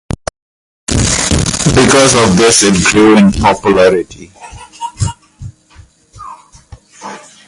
[0.87, 4.31] Because of this it grew in popularity.